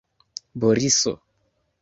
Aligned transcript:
Boriso! 0.63 1.13